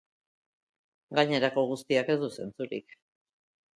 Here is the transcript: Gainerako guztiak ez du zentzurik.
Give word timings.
Gainerako 1.19 1.65
guztiak 1.73 2.09
ez 2.15 2.19
du 2.25 2.31
zentzurik. 2.39 3.01